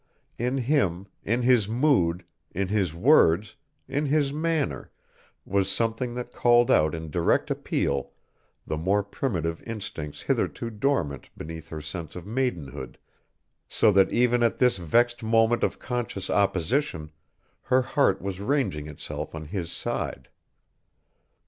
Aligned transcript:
In 0.39 0.57
him, 0.57 1.05
in 1.23 1.43
his 1.43 1.69
mood, 1.69 2.25
in 2.55 2.69
his 2.69 2.91
words, 2.95 3.55
in 3.87 4.07
his 4.07 4.33
manner, 4.33 4.89
was 5.45 5.69
something 5.71 6.15
that 6.15 6.31
called 6.33 6.71
out 6.71 6.95
in 6.95 7.11
direct 7.11 7.51
appeal 7.51 8.09
the 8.65 8.77
more 8.77 9.03
primitive 9.03 9.61
instincts 9.61 10.23
hitherto 10.23 10.71
dormant 10.71 11.29
beneath 11.37 11.69
her 11.69 11.81
sense 11.81 12.15
of 12.15 12.25
maidenhood, 12.25 12.97
so 13.67 13.91
that 13.91 14.11
even 14.11 14.41
at 14.41 14.57
this 14.57 14.77
vexed 14.77 15.21
moment 15.21 15.63
of 15.63 15.77
conscious 15.77 16.31
opposition, 16.31 17.11
her 17.61 17.83
heart 17.83 18.23
was 18.23 18.39
ranging 18.39 18.87
itself 18.87 19.35
on 19.35 19.45
his 19.49 19.71
side. 19.71 20.29